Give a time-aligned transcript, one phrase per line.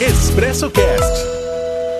[0.00, 1.26] Expresso Cast.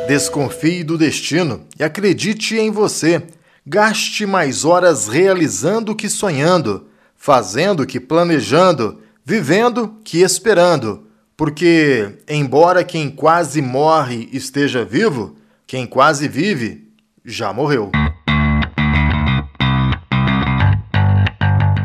[0.08, 3.22] Desconfie do destino e acredite em você.
[3.66, 11.08] Gaste mais horas realizando que sonhando, fazendo que planejando, vivendo que esperando.
[11.36, 15.36] Porque, embora quem quase morre esteja vivo,
[15.66, 16.88] quem quase vive
[17.22, 17.90] já morreu.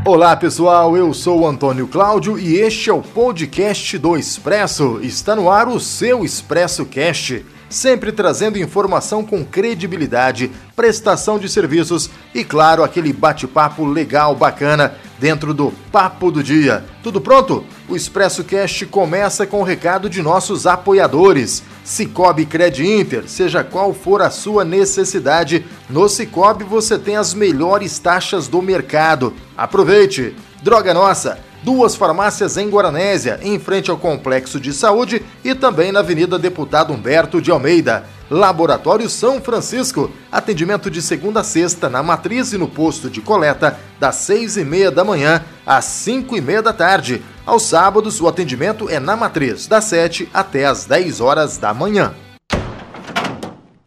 [0.08, 5.00] Olá pessoal, eu sou o Antônio Cláudio e este é o podcast do Expresso.
[5.02, 12.08] Está no ar o seu Expresso Cast, sempre trazendo informação com credibilidade, prestação de serviços
[12.36, 16.86] e, claro, aquele bate-papo legal, bacana dentro do Papo do Dia.
[17.02, 17.66] Tudo pronto?
[17.90, 21.64] O Expresso Cast começa com o recado de nossos apoiadores.
[21.86, 28.00] Cicobi Cred Inter, seja qual for a sua necessidade, no Cicobi você tem as melhores
[28.00, 29.34] taxas do mercado.
[29.56, 30.36] Aproveite!
[30.64, 36.00] Droga Nossa, duas farmácias em Guaranésia, em frente ao Complexo de Saúde e também na
[36.00, 38.04] Avenida Deputado Humberto de Almeida.
[38.30, 43.80] Laboratório São Francisco, atendimento de segunda a sexta na matriz e no posto de coleta,
[44.00, 47.24] das seis e meia da manhã às cinco e meia da tarde.
[47.46, 52.16] Aos sábados, o atendimento é na matriz, das 7 até as 10 horas da manhã.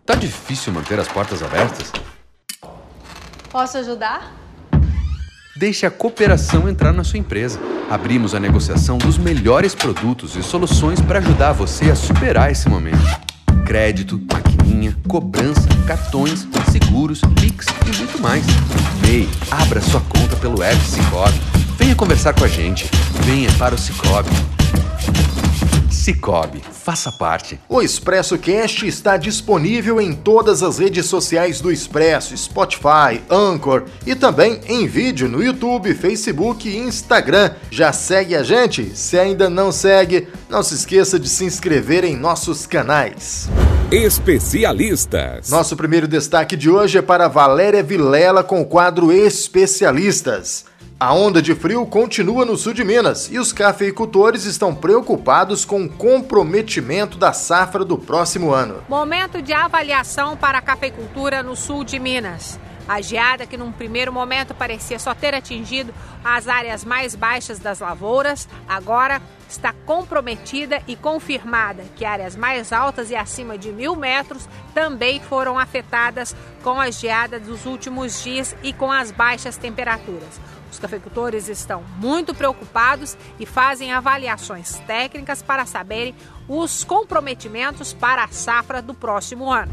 [0.06, 1.90] Tá difícil manter as portas abertas?
[3.50, 4.32] Posso ajudar?
[5.56, 7.58] Deixe a cooperação entrar na sua empresa.
[7.90, 13.27] Abrimos a negociação dos melhores produtos e soluções para ajudar você a superar esse momento.
[13.68, 18.42] Crédito, maquininha, cobrança, cartões, seguros, Pix e muito mais.
[19.02, 21.38] MEI, abra sua conta pelo app Cicobi.
[21.76, 22.90] Venha conversar com a gente.
[23.26, 24.30] Venha para o Cicobi.
[26.08, 27.60] Cicobi, faça parte.
[27.68, 34.14] O Expresso Cast está disponível em todas as redes sociais do Expresso, Spotify, Anchor e
[34.14, 37.50] também em vídeo no YouTube, Facebook e Instagram.
[37.70, 38.96] Já segue a gente?
[38.96, 43.46] Se ainda não segue, não se esqueça de se inscrever em nossos canais.
[43.92, 45.50] Especialistas.
[45.50, 50.64] Nosso primeiro destaque de hoje é para Valéria Vilela com o quadro Especialistas.
[51.00, 55.84] A onda de frio continua no sul de Minas e os cafeicultores estão preocupados com
[55.84, 58.82] o comprometimento da safra do próximo ano.
[58.88, 62.58] Momento de avaliação para a cafeicultura no sul de Minas.
[62.88, 65.94] A geada, que num primeiro momento parecia só ter atingido
[66.24, 73.10] as áreas mais baixas das lavouras, agora está comprometida e confirmada que áreas mais altas
[73.10, 76.34] e acima de mil metros também foram afetadas
[76.64, 80.40] com as geadas dos últimos dias e com as baixas temperaturas.
[80.70, 86.14] Os cafeicultores estão muito preocupados e fazem avaliações técnicas para saberem
[86.48, 89.72] os comprometimentos para a safra do próximo ano.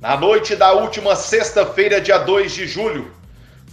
[0.00, 3.12] Na noite da última sexta-feira, dia 2 de julho,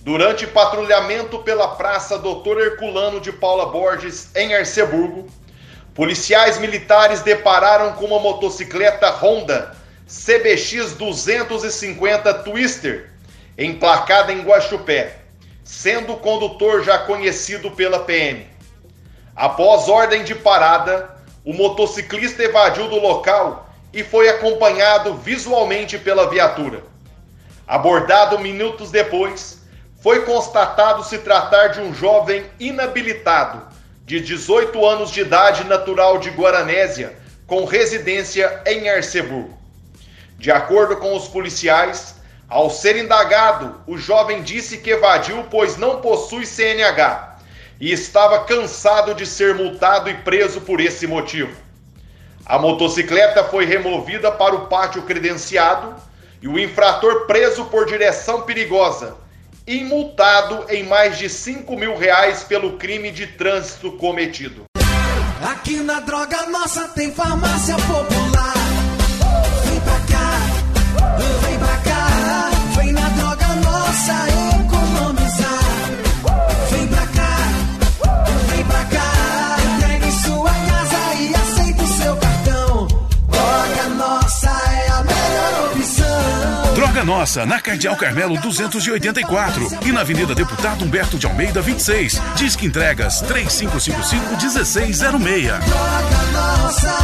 [0.03, 5.25] durante patrulhamento pela Praça Doutor Herculano de Paula Borges, em Arceburgo,
[5.95, 13.09] policiais militares depararam com uma motocicleta Honda CBX 250 Twister,
[13.57, 15.17] emplacada em Guaxupé,
[15.63, 18.45] sendo o condutor já conhecido pela PM.
[19.35, 26.83] Após ordem de parada, o motociclista evadiu do local e foi acompanhado visualmente pela viatura.
[27.65, 29.61] Abordado minutos depois,
[30.01, 33.65] foi constatado se tratar de um jovem inabilitado,
[34.05, 37.17] de 18 anos de idade, natural de Guaranésia,
[37.47, 39.62] com residência em Arceburgo.
[40.43, 42.15] De acordo com os policiais,
[42.49, 47.37] ao ser indagado, o jovem disse que evadiu pois não possui CNH
[47.79, 51.55] e estava cansado de ser multado e preso por esse motivo.
[52.45, 55.95] A motocicleta foi removida para o pátio credenciado
[56.41, 59.15] e o infrator preso por direção perigosa
[59.65, 64.65] e multado em mais de 5 mil reais pelo crime de trânsito cometido.
[65.41, 68.22] Aqui na Droga Nossa tem farmácia popular.
[87.03, 92.21] Nossa, na Cardeal Carmelo 284 e na Avenida Deputado Humberto de Almeida 26.
[92.35, 95.59] Disque entregas 3555-1606.
[95.59, 96.95] Droga Nossa.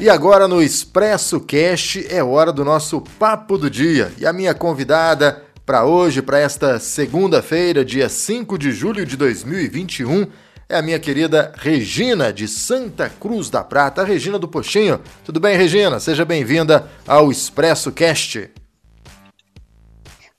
[0.00, 4.10] E agora no Expresso Cast é hora do nosso papo do dia.
[4.18, 10.26] E a minha convidada para hoje, para esta segunda-feira, dia 5 de julho de 2021,
[10.68, 15.00] é a minha querida Regina de Santa Cruz da Prata, Regina do Poxinho.
[15.24, 16.00] Tudo bem, Regina?
[16.00, 18.50] Seja bem-vinda ao Expresso Cast.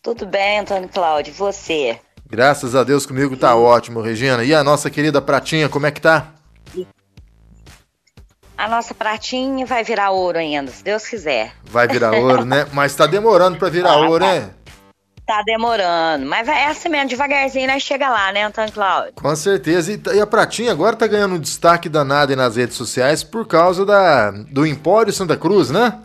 [0.08, 2.00] Tudo bem, Antônio Cláudio, e você?
[2.30, 4.42] Graças a Deus comigo tá ótimo, Regina.
[4.42, 6.28] E a nossa querida Pratinha, como é que tá?
[8.58, 11.52] A nossa pratinha vai virar ouro ainda, se Deus quiser.
[11.66, 12.66] Vai virar ouro, né?
[12.72, 14.34] Mas tá demorando para virar Ah, ouro, tá.
[14.34, 14.50] hein?
[15.26, 19.12] Tá demorando, mas é assim mesmo, devagarzinho nós chega lá, né, Antônio Cláudio?
[19.14, 19.92] Com certeza.
[19.92, 23.86] E, e a Pratinha agora tá ganhando um destaque danado nas redes sociais por causa
[23.86, 26.00] da, do Empório Santa Cruz, né?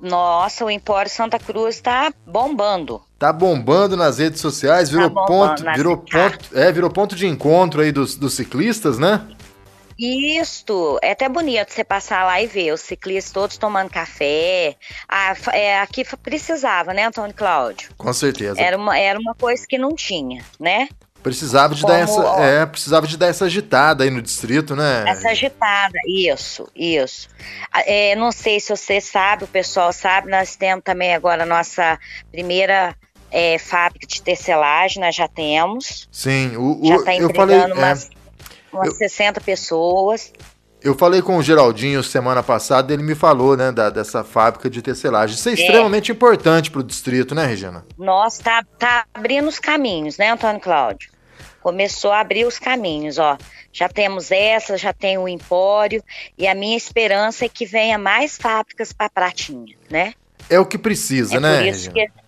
[0.00, 3.02] Nossa, o Empório Santa Cruz tá bombando.
[3.18, 6.30] Tá bombando nas redes sociais, virou bombando ponto, virou tá.
[6.30, 9.26] ponto, é, virou ponto de encontro aí dos, dos ciclistas, né?
[9.98, 14.74] Isto, é até bonito você passar lá e ver os ciclistas todos tomando café.
[15.06, 17.90] Ah, é, aqui precisava, né, Antônio Cláudio?
[17.98, 18.58] Com certeza.
[18.58, 20.88] Era uma, era uma coisa que não tinha, né?
[21.22, 22.42] Precisava de dar Como, essa, ó.
[22.42, 25.04] é, precisava de dar essa agitada aí no distrito, né?
[25.06, 27.28] Essa agitada, isso, isso.
[27.86, 31.98] É, não sei se você sabe, o pessoal sabe, nós temos também agora a nossa
[32.32, 32.96] primeira
[33.30, 36.08] é, fábrica de tecelagem, nós já temos.
[36.10, 38.10] Sim, o, o- Já está eu falei, empregando é, umas,
[38.72, 40.32] umas eu- 60 pessoas.
[40.82, 44.80] Eu falei com o Geraldinho semana passada, ele me falou, né, da, dessa fábrica de
[44.82, 45.34] tecelagem.
[45.36, 45.54] Isso é, É.
[45.54, 47.84] extremamente importante pro distrito, né, Regina?
[47.98, 51.10] Nossa, tá, tá abrindo os caminhos, né, Antônio Cláudio?
[51.62, 53.36] Começou a abrir os caminhos, ó.
[53.72, 56.02] Já temos essa, já tem o Empório,
[56.36, 60.14] e a minha esperança é que venha mais fábricas para Pratinha, né?
[60.48, 61.92] É o que precisa, É né, por isso Regina?
[61.94, 62.20] que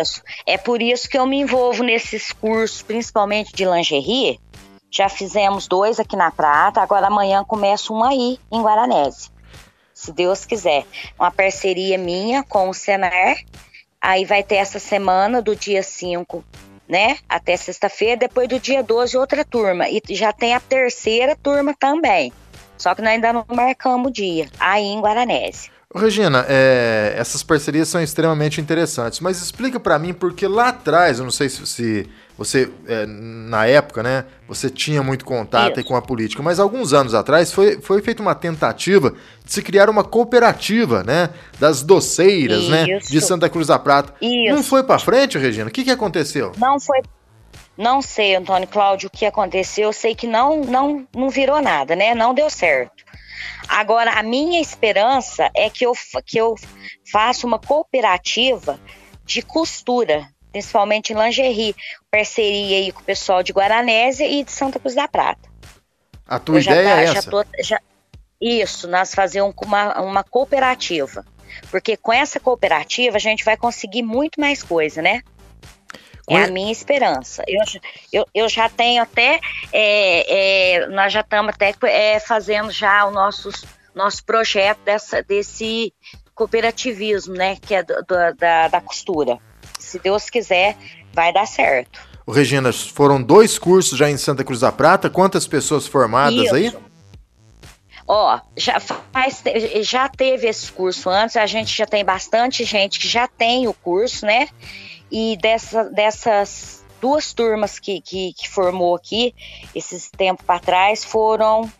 [0.00, 4.38] isso, é por isso que eu me envolvo nesses cursos, principalmente de lingerie.
[4.96, 9.28] Já fizemos dois aqui na Prata, agora amanhã começa um aí em Guaranese.
[9.92, 10.86] Se Deus quiser.
[11.18, 13.38] Uma parceria minha com o Senar.
[14.00, 16.44] Aí vai ter essa semana do dia 5,
[16.88, 17.18] né?
[17.28, 19.88] Até sexta-feira, depois do dia 12 outra turma.
[19.88, 22.32] E já tem a terceira turma também.
[22.78, 25.70] Só que nós ainda não marcamos o dia, aí em Guaranese.
[25.92, 31.24] Regina, é, essas parcerias são extremamente interessantes, mas explica pra mim porque lá atrás, eu
[31.24, 36.02] não sei se, se você, é, na época, né, você tinha muito contato com a
[36.02, 39.14] política, mas alguns anos atrás foi, foi feita uma tentativa
[39.44, 43.10] de se criar uma cooperativa, né, das doceiras, né, Isso.
[43.10, 44.14] de Santa Cruz da Prata.
[44.20, 44.54] Isso.
[44.54, 45.68] Não foi pra frente, Regina?
[45.68, 46.52] O que, que aconteceu?
[46.58, 47.00] Não foi.
[47.76, 49.84] Não sei, Antônio Cláudio, o que aconteceu.
[49.84, 52.14] Eu sei que não, não, não virou nada, né?
[52.14, 53.04] Não deu certo.
[53.68, 55.92] Agora, a minha esperança é que eu,
[56.24, 56.54] que eu
[57.10, 58.78] faça uma cooperativa
[59.24, 60.28] de costura,
[60.64, 61.74] principalmente em lingerie,
[62.08, 65.48] parceria aí com o pessoal de Guaranésia e de Santa Cruz da Prata.
[66.28, 67.30] A tua Eu já ideia tá- é já essa?
[67.30, 67.80] tô- já-
[68.40, 71.26] isso, nós fazer um- uma, uma cooperativa.
[71.72, 75.22] Porque com essa cooperativa a gente vai conseguir muito mais coisa, né?
[76.30, 77.42] É a minha esperança.
[77.48, 77.80] Eu, já-
[78.12, 79.40] eu, eu já tenho até.
[79.72, 83.50] é, é, nós já estamos até é, fazendo já o nosso,
[83.94, 85.92] nosso projeto dessa, desse
[86.34, 87.56] cooperativismo, né?
[87.56, 89.38] Que é do- do- da, da costura.
[89.94, 90.76] Se Deus quiser,
[91.12, 92.00] vai dar certo.
[92.26, 96.66] Ô, Regina, foram dois cursos já em Santa Cruz da Prata, quantas pessoas formadas aí?
[96.66, 96.80] Isso.
[98.04, 99.40] Ó, já faz,
[99.82, 103.72] já teve esse curso antes, a gente já tem bastante gente que já tem o
[103.72, 104.48] curso, né?
[105.12, 109.32] E dessa, dessas duas turmas que, que, que formou aqui,
[109.72, 111.70] esses tempos para trás, foram.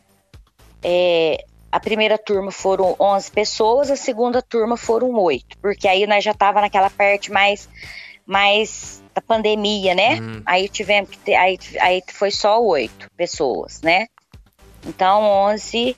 [0.85, 1.45] É,
[1.75, 6.33] a primeira turma foram 11 pessoas, a segunda turma foram oito, porque aí nós já
[6.33, 7.69] tava naquela parte mais,
[8.25, 10.21] mais da pandemia, né?
[10.21, 10.41] Hum.
[10.47, 14.07] Aí tivemos que ter, aí, aí foi só oito pessoas, né?
[14.87, 15.97] Então 11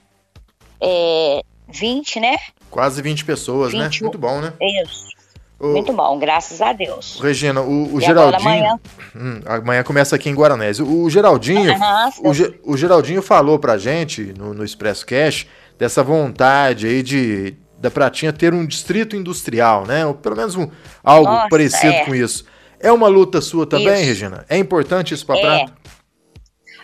[0.80, 2.36] é, 20, né?
[2.70, 3.90] Quase 20 pessoas, 20, né?
[4.00, 4.54] Muito bom, né?
[4.82, 5.14] Isso.
[5.58, 5.68] O...
[5.68, 7.18] Muito bom, graças a Deus.
[7.20, 8.40] Regina, o, o Geraldinho.
[8.40, 8.80] Amanhã...
[9.14, 10.80] Hum, amanhã começa aqui em Guaranés.
[10.80, 11.72] O, o Geraldinho.
[11.72, 15.46] Uhum, o, Ge, o, Geraldinho falou pra gente no, no Expresso Cash
[15.78, 20.06] dessa vontade aí de da Pratinha ter um distrito industrial, né?
[20.06, 20.68] Ou pelo menos um,
[21.04, 22.04] algo Nossa, parecido é.
[22.04, 22.44] com isso.
[22.80, 24.04] É uma luta sua também, isso.
[24.04, 24.46] Regina?
[24.48, 25.40] É importante isso para é.
[25.40, 25.72] Prata?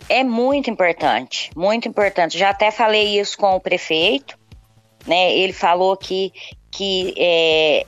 [0.09, 2.39] É muito importante, muito importante.
[2.39, 4.39] Já até falei isso com o prefeito,
[5.07, 5.35] né?
[5.35, 6.33] Ele falou que,
[6.71, 7.87] que é,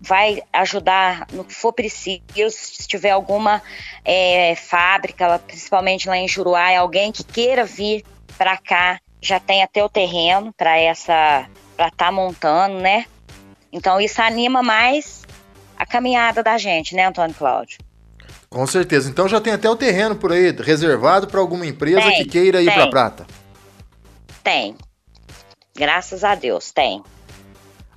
[0.00, 3.62] vai ajudar no que for preciso, se tiver alguma
[4.04, 8.04] é, fábrica, principalmente lá em Juruá, alguém que queira vir
[8.36, 11.46] para cá, já tem até o terreno para essa,
[11.76, 13.06] para estar tá montando, né?
[13.72, 15.22] Então isso anima mais
[15.76, 17.78] a caminhada da gente, né, Antônio Cláudio?
[18.48, 19.08] Com certeza.
[19.08, 22.60] Então já tem até o terreno por aí reservado para alguma empresa tem, que queira
[22.60, 23.26] ir para Prata.
[24.42, 24.74] Tem.
[25.74, 27.02] Graças a Deus, tem.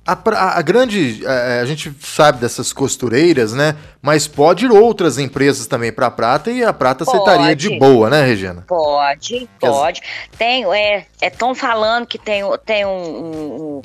[0.06, 1.26] A, a, a, grande.
[1.26, 3.76] A, a, gente sabe dessas costureiras, né?
[4.02, 7.16] Mas pode ir outras empresas também para Prata e a Prata pode.
[7.16, 8.64] aceitaria de boa, né, Regina?
[8.66, 10.02] Pode, pode.
[10.36, 13.82] Tem, é, estão é, falando que tem, tem um, um,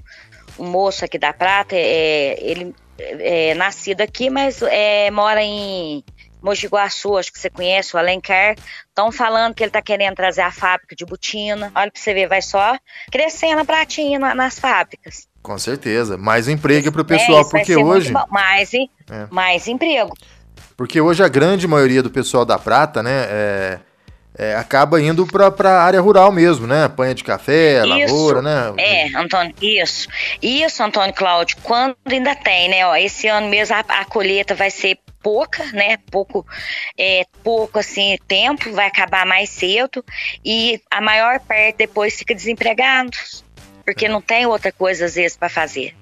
[0.60, 6.04] um, moço aqui da Prata, é, ele é nascido aqui, mas é, mora em
[6.42, 8.56] Mogi Guaçu, acho que você conhece, o Alencar,
[8.88, 11.72] estão falando que ele está querendo trazer a fábrica de botina.
[11.76, 12.78] Olha para você ver, vai só
[13.12, 15.28] crescendo a pratinha nas fábricas.
[15.50, 16.16] Com certeza.
[16.16, 18.14] Mais emprego para o pessoal, é, porque hoje.
[18.30, 18.88] Mais, é.
[19.32, 20.16] mais emprego.
[20.78, 23.80] Porque hoje a grande maioria do pessoal da Prata, né, é,
[24.38, 26.88] é, acaba indo para a área rural mesmo, né?
[26.88, 28.74] Panha de café, lavoura, né?
[28.78, 30.08] É, Antônio, isso.
[30.40, 32.86] Isso, Antônio Cláudio, quando ainda tem, né?
[32.86, 35.98] Ó, esse ano mesmo a, a colheita vai ser pouca, né?
[36.12, 36.46] Pouco,
[36.96, 40.06] é, pouco assim tempo, vai acabar mais cedo
[40.46, 43.18] e a maior parte depois fica desempregado,
[43.90, 44.10] porque é.
[44.10, 45.96] não tem outra coisa às vezes para fazer.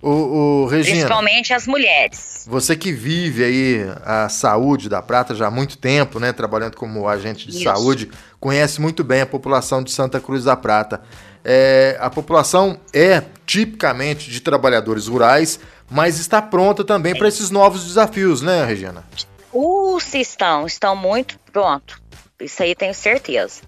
[0.00, 2.44] O, o Regina, Principalmente as mulheres.
[2.46, 6.32] Você que vive aí a saúde da Prata já há muito tempo, né?
[6.32, 7.64] Trabalhando como agente de Isso.
[7.64, 8.10] saúde,
[8.40, 11.02] conhece muito bem a população de Santa Cruz da Prata.
[11.42, 15.60] É, a população é tipicamente de trabalhadores rurais,
[15.90, 19.04] mas está pronta também para esses novos desafios, né, Regina?
[19.52, 22.02] Uh, se estão, estão muito pronto.
[22.40, 23.62] Isso aí tenho certeza.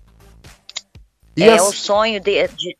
[1.36, 1.62] E é as...
[1.62, 2.76] o sonho de, de...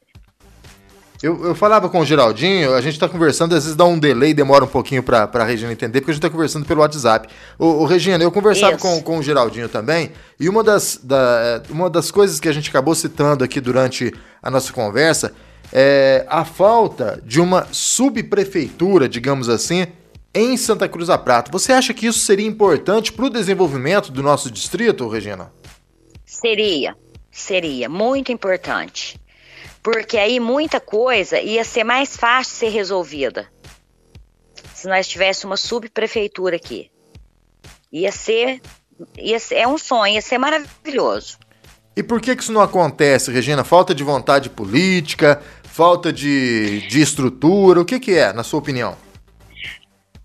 [1.23, 4.35] Eu, eu falava com o Geraldinho, a gente está conversando, às vezes dá um delay,
[4.35, 7.29] demora um pouquinho para a Regina entender, porque a gente está conversando pelo WhatsApp.
[7.59, 12.11] O, Regina, eu conversava com, com o Geraldinho também, e uma das, da, uma das
[12.11, 15.33] coisas que a gente acabou citando aqui durante a nossa conversa
[15.73, 19.87] é, a falta de uma subprefeitura, digamos assim,
[20.35, 21.51] em Santa Cruz da Prata.
[21.51, 25.53] Você acha que isso seria importante para o desenvolvimento do nosso distrito, Regina?
[26.25, 26.95] Seria,
[27.31, 29.19] seria muito importante.
[29.87, 33.47] Porque aí muita coisa ia ser mais fácil de ser resolvida.
[34.75, 36.91] Se nós tivéssemos uma subprefeitura aqui.
[37.93, 38.61] Ia ser,
[39.17, 39.55] ia ser.
[39.55, 41.39] É um sonho, ia ser maravilhoso.
[41.95, 43.63] E por que, que isso não acontece, Regina?
[43.63, 47.81] Falta de vontade política, falta de, de estrutura?
[47.81, 48.97] O que, que é, na sua opinião?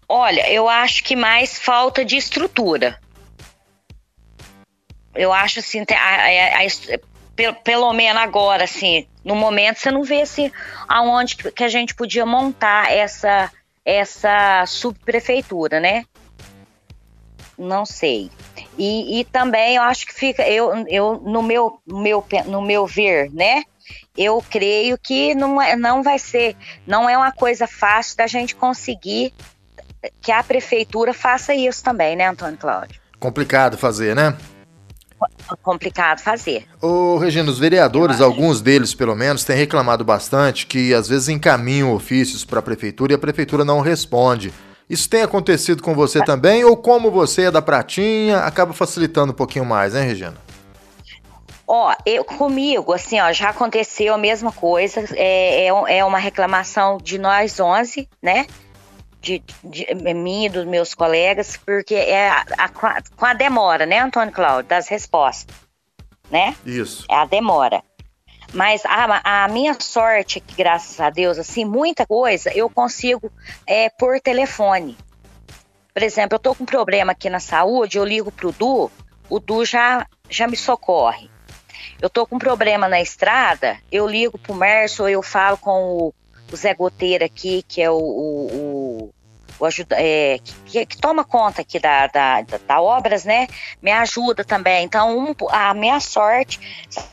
[0.09, 2.99] Olha, eu acho que mais falta de estrutura.
[5.13, 6.65] Eu acho assim, a, a, a,
[7.41, 10.51] pelo, pelo menos agora, assim, no momento você não vê assim,
[10.87, 13.51] aonde que a gente podia montar essa,
[13.83, 16.05] essa subprefeitura, né?
[17.57, 18.29] Não sei.
[18.77, 23.31] E, e também eu acho que fica, eu, eu no meu, meu, no meu ver,
[23.31, 23.63] né?
[24.17, 26.55] eu creio que não, é, não vai ser,
[26.85, 29.33] não é uma coisa fácil da gente conseguir
[30.21, 33.01] que a prefeitura faça isso também, né, Antônio Cláudio?
[33.19, 34.35] Complicado fazer, né?
[35.61, 36.65] Complicado fazer.
[36.81, 41.93] Ô, Regina, os vereadores, alguns deles pelo menos, têm reclamado bastante que às vezes encaminham
[41.93, 44.53] ofícios para a prefeitura e a prefeitura não responde.
[44.89, 49.35] Isso tem acontecido com você também ou como você é da Pratinha, acaba facilitando um
[49.35, 50.35] pouquinho mais, né, Regina?
[51.73, 55.05] Ó, eu, comigo, assim, ó, já aconteceu a mesma coisa.
[55.15, 58.45] É, é, é uma reclamação de nós 11, né?
[59.21, 62.69] De, de, de mim e dos meus colegas, porque é a, a,
[63.15, 65.55] com a demora, né, Antônio Cláudio, das respostas,
[66.29, 66.55] né?
[66.65, 67.05] Isso.
[67.07, 67.83] É a demora.
[68.53, 73.31] Mas a, a, minha sorte é que, graças a Deus, assim, muita coisa eu consigo
[73.65, 74.97] é, por telefone.
[75.93, 78.91] Por exemplo, eu tô com um problema aqui na saúde, eu ligo pro Du,
[79.29, 81.29] o Du já, já me socorre.
[82.01, 86.13] Eu tô com um problema na estrada, eu ligo pro Mércio, eu falo com o,
[86.51, 89.13] o Zé Goteiro aqui, que é o, o,
[89.61, 93.47] o ajuda, é, que, que, toma conta aqui da, da, da, da, obras, né?
[93.81, 94.83] Me ajuda também.
[94.83, 96.59] Então, um, a minha sorte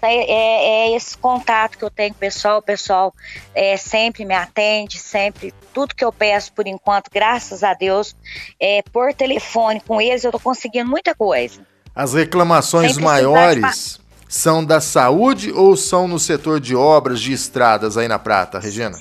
[0.00, 2.58] é, é, é, esse contato que eu tenho com o pessoal.
[2.58, 3.14] O pessoal
[3.54, 5.52] é, sempre me atende, sempre.
[5.74, 8.16] Tudo que eu peço por enquanto, graças a Deus,
[8.58, 11.60] é, por telefone com eles, eu tô conseguindo muita coisa.
[11.94, 18.06] As reclamações maiores são da saúde ou são no setor de obras de estradas aí
[18.06, 18.96] na Prata, Regina?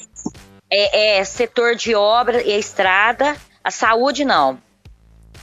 [0.70, 4.60] É, é setor de obra e estrada, a saúde não.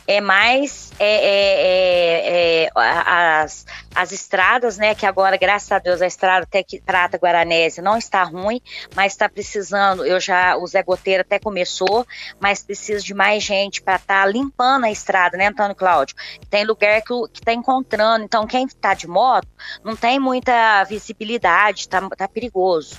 [0.07, 3.65] É mais é, é, é, é as,
[3.95, 4.95] as estradas, né?
[4.95, 8.61] Que agora, graças a Deus, a estrada até que Prata Guaranese não está ruim,
[8.95, 10.05] mas está precisando.
[10.05, 12.07] Eu já, o Zé Goteiro até começou,
[12.39, 16.17] mas precisa de mais gente para estar tá limpando a estrada, né, Antônio Cláudio?
[16.51, 18.27] Tem lugar que está encontrando.
[18.27, 19.49] Então, quem está de moto
[19.83, 22.99] não tem muita visibilidade, está tá perigoso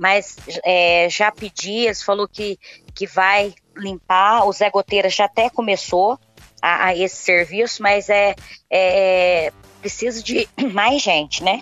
[0.00, 2.58] mas é, já pedi, eles falou que,
[2.94, 6.18] que vai limpar, o Zé Goteira já até começou
[6.62, 8.34] a, a esse serviço, mas é,
[8.70, 11.60] é, é precisa de mais gente, né?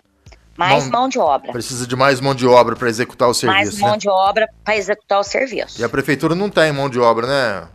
[0.57, 1.51] Mais mão, mão, de obra.
[1.51, 3.61] Precisa de mais mão de obra para executar o serviço.
[3.61, 3.99] Mais mão né?
[3.99, 5.81] de obra para executar o serviço.
[5.81, 7.69] E a prefeitura não tem mão de obra, né?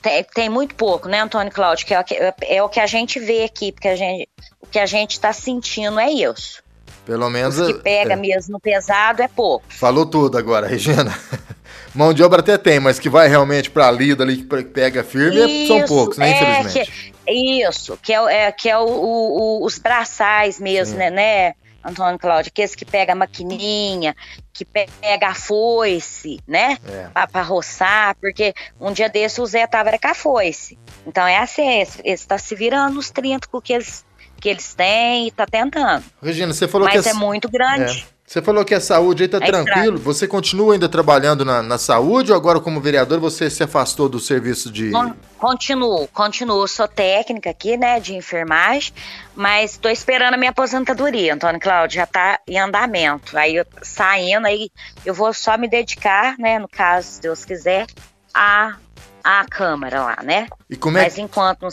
[0.00, 1.86] Tem, tem muito pouco, né, Antônio Cláudio?
[1.86, 4.28] Que é, o que, é o que a gente vê aqui, porque a gente,
[4.60, 6.59] o que a gente está sentindo é isso.
[7.04, 7.58] Pelo menos.
[7.58, 8.16] Os que pega é.
[8.16, 9.64] mesmo pesado é pouco.
[9.68, 11.12] Falou tudo agora, Regina.
[11.94, 15.02] Mão de obra até tem, mas que vai realmente para a lida ali, que pega
[15.02, 16.30] firme, isso, são poucos, né?
[16.30, 17.12] É, infelizmente.
[17.26, 17.32] Que,
[17.66, 21.54] isso, que é, é que é o, o, os braçais mesmo, né, né,
[21.84, 22.50] Antônio Cláudio?
[22.52, 24.14] Aqueles que pega a maquininha,
[24.52, 26.78] que pega a foice, né?
[26.86, 27.26] É.
[27.26, 30.78] Pra roçar, porque um dia desse o Zé tava com a foice.
[31.04, 34.04] Então é assim, esse, esse tá se virando nos 30 com que eles
[34.40, 36.04] que eles têm e tá tentando.
[36.22, 37.08] Regina, você falou Mas que.
[37.08, 38.06] Mas é muito grande.
[38.16, 38.20] É.
[38.30, 39.98] Você falou que a saúde aí tá é tranquilo.
[39.98, 44.20] Você continua ainda trabalhando na, na, saúde ou agora, como vereador, você se afastou do
[44.20, 44.92] serviço de.
[45.36, 46.68] Continuo, continuo.
[46.68, 48.92] Sou técnica aqui, né, de enfermagem,
[49.34, 51.96] mas estou esperando a minha aposentadoria, Antônio Cláudio.
[51.96, 53.36] Já tá em andamento.
[53.36, 54.70] Aí eu, saindo, aí
[55.04, 57.88] eu vou só me dedicar, né, no caso, se Deus quiser,
[58.32, 58.76] a,
[59.24, 60.46] a Câmara lá, né?
[60.70, 61.72] E como é Mas enquanto não é.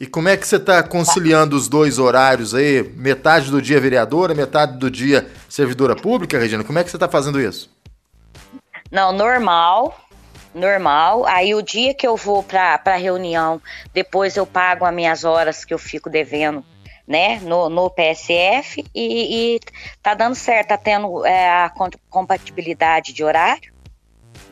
[0.00, 2.84] E como é que você está conciliando os dois horários aí?
[2.94, 6.62] Metade do dia vereadora, metade do dia servidora pública, Regina?
[6.62, 7.68] Como é que você está fazendo isso?
[8.92, 9.98] Não, normal,
[10.54, 11.26] normal.
[11.26, 13.60] Aí o dia que eu vou para a reunião,
[13.92, 16.64] depois eu pago as minhas horas que eu fico devendo,
[17.06, 19.60] né, no, no PSF e, e
[20.00, 21.72] tá dando certo, tá tendo é, a
[22.08, 23.72] compatibilidade de horário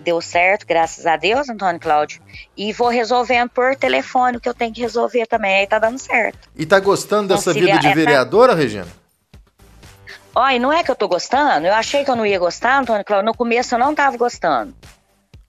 [0.07, 2.23] deu certo, graças a Deus, Antônio Cláudio.
[2.57, 5.99] E vou resolvendo por telefone o que eu tenho que resolver também, aí tá dando
[5.99, 6.49] certo.
[6.55, 8.63] E tá gostando dessa vida de vereadora, é, tá...
[8.63, 8.87] Regina?
[10.33, 13.05] Olha, não é que eu tô gostando, eu achei que eu não ia gostar, Antônio
[13.05, 14.73] Cláudio, no começo eu não tava gostando.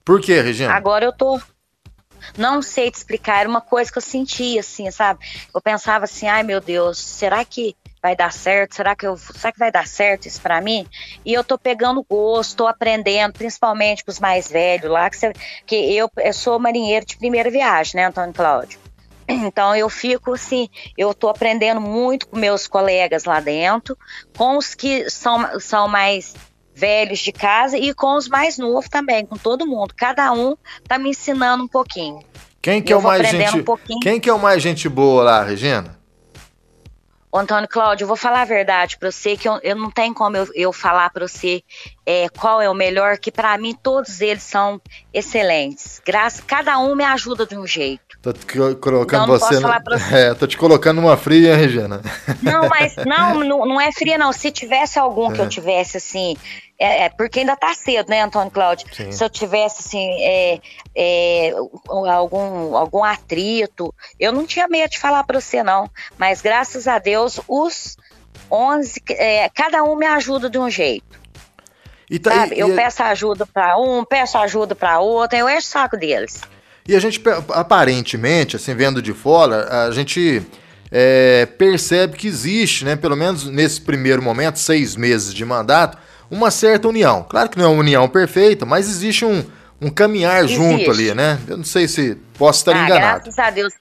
[0.04, 0.72] Por quê, Regina?
[0.72, 1.40] Agora eu tô.
[2.36, 5.20] Não sei te explicar, era uma coisa que eu sentia, assim, sabe?
[5.54, 7.76] Eu pensava assim, ai meu Deus, será que
[8.08, 8.74] vai dar certo?
[8.74, 10.86] Será que eu, será que vai dar certo isso para mim?
[11.24, 15.32] E eu tô pegando gosto, tô aprendendo, principalmente com os mais velhos lá, que, você,
[15.66, 18.78] que eu, eu sou marinheiro de primeira viagem, né, Antônio Cláudio?
[19.30, 23.94] Então eu fico assim, eu tô aprendendo muito com meus colegas lá dentro,
[24.34, 26.34] com os que são, são mais
[26.74, 29.92] velhos de casa e com os mais novos também, com todo mundo.
[29.94, 32.20] Cada um tá me ensinando um pouquinho.
[32.62, 35.44] Quem que é o mais gente, um Quem que é o mais gente boa lá,
[35.44, 35.97] Regina?
[37.36, 40.36] Antônio Cláudio, eu vou falar a verdade para você, que eu, eu, não tenho como
[40.36, 41.62] eu, eu falar para você
[42.06, 44.80] é, qual é o melhor, que para mim todos eles são
[45.12, 46.00] excelentes.
[46.04, 48.07] Graças, cada um me ajuda de um jeito.
[48.20, 49.60] Tô te colocando então, você.
[49.60, 49.68] No...
[50.12, 52.02] É, tô te colocando numa fria, Regina.
[52.42, 54.32] Não, mas não, não, não é fria, não.
[54.32, 55.34] Se tivesse algum é.
[55.34, 56.36] que eu tivesse assim,
[56.76, 58.86] é, é, porque ainda está cedo, né, Antônio Cláudio?
[58.92, 59.12] Sim.
[59.12, 60.60] Se eu tivesse, assim, é,
[60.96, 61.52] é,
[61.88, 65.88] algum, algum atrito, eu não tinha medo de falar para você, não.
[66.16, 67.96] Mas graças a Deus, os
[68.50, 71.18] 11, é, cada um me ajuda de um jeito.
[72.10, 72.56] E tá, sabe?
[72.56, 76.40] E, eu peço ajuda para um, peço ajuda para outro, eu encho o saco deles.
[76.88, 80.42] E a gente, aparentemente, assim, vendo de fora, a gente
[80.90, 85.98] é, percebe que existe, né, pelo menos nesse primeiro momento, seis meses de mandato,
[86.30, 87.26] uma certa união.
[87.28, 89.44] Claro que não é uma união perfeita, mas existe um,
[89.78, 90.56] um caminhar existe.
[90.56, 91.38] junto ali, né?
[91.46, 93.24] Eu não sei se posso estar ah, enganado.
[93.24, 93.74] Graças a Deus.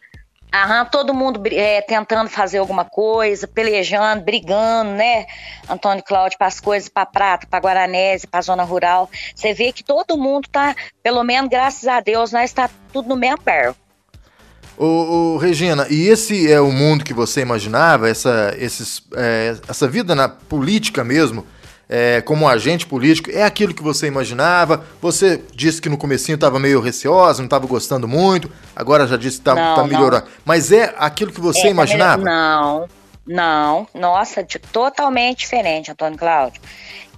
[0.64, 5.28] Aham, todo mundo é, tentando fazer alguma coisa, pelejando, brigando, né?
[5.70, 9.08] Antônio Cláudio, para as coisas, para Prata, para Guaranese, para zona rural.
[9.36, 13.16] Você vê que todo mundo tá, pelo menos graças a Deus, nós está tudo no
[13.16, 13.72] mesmo pé.
[14.76, 18.10] Ô, ô, Regina, e esse é o mundo que você imaginava?
[18.10, 21.46] Essa, esses, é, essa vida na política mesmo?
[21.90, 24.86] É, como agente político, é aquilo que você imaginava?
[25.02, 29.38] Você disse que no comecinho estava meio receosa, não estava gostando muito, agora já disse
[29.38, 30.26] que está tá melhorando.
[30.44, 32.24] Mas é aquilo que você é, imaginava?
[32.24, 32.90] Tá não,
[33.26, 33.88] não.
[33.94, 36.62] Nossa, de, totalmente diferente, Antônio Cláudio.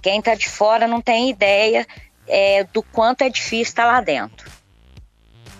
[0.00, 1.86] Quem está de fora não tem ideia
[2.26, 4.48] é, do quanto é difícil estar tá lá dentro.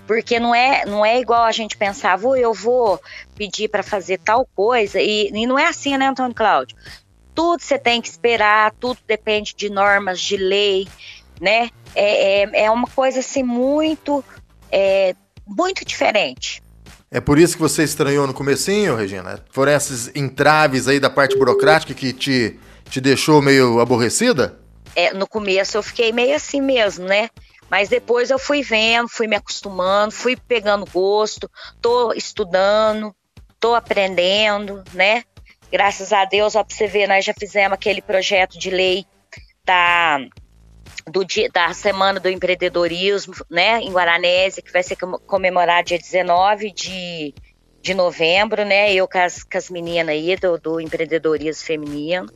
[0.07, 3.01] Porque não é, não é igual a gente pensava, eu vou
[3.37, 6.77] pedir para fazer tal coisa, e, e não é assim, né, Antônio Cláudio?
[7.41, 10.87] Tudo você tem que esperar, tudo depende de normas, de lei,
[11.41, 11.71] né?
[11.95, 14.23] É, é, é uma coisa assim muito,
[14.71, 15.15] é,
[15.47, 16.63] muito diferente.
[17.11, 19.43] É por isso que você estranhou no comecinho, Regina?
[19.51, 24.61] Foram esses entraves aí da parte burocrática que te, te deixou meio aborrecida?
[24.95, 27.31] É, no começo eu fiquei meio assim mesmo, né?
[27.71, 31.51] Mas depois eu fui vendo, fui me acostumando, fui pegando gosto,
[31.81, 33.15] tô estudando,
[33.59, 35.23] tô aprendendo, né?
[35.71, 39.07] Graças a Deus, ó, pra você ver, nós já fizemos aquele projeto de lei
[39.65, 40.19] da,
[41.07, 46.73] do dia, da Semana do Empreendedorismo, né, em Guaranese, que vai ser comemorado dia 19
[46.73, 47.33] de,
[47.81, 52.27] de novembro, né, eu com as, com as meninas aí do, do empreendedorismo feminino,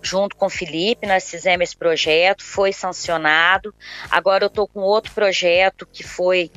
[0.00, 3.74] junto com o Felipe, nós fizemos esse projeto, foi sancionado,
[4.10, 6.50] agora eu estou com outro projeto que foi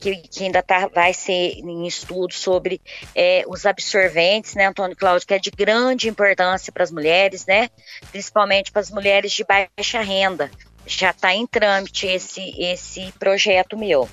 [0.00, 2.80] que, que ainda tá, vai ser em estudo sobre
[3.14, 7.68] é, os absorventes, né, Antônio Cláudio, que é de grande importância para as mulheres, né,
[8.10, 10.50] principalmente para as mulheres de baixa renda.
[10.86, 14.08] Já está em trâmite esse, esse projeto meu.